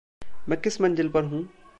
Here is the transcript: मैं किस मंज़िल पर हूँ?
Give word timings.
मैं 0.49 0.61
किस 0.61 0.81
मंज़िल 0.81 1.09
पर 1.09 1.23
हूँ? 1.23 1.49